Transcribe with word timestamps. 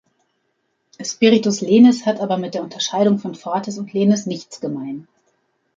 Spiritus 1.03 1.61
lenis 1.61 2.07
hat 2.07 2.21
aber 2.21 2.39
mit 2.39 2.55
der 2.55 2.63
Unterscheidung 2.63 3.19
von 3.19 3.35
Fortis 3.35 3.77
und 3.77 3.93
Lenis 3.93 4.25
nichts 4.25 4.59
gemein. 4.59 5.07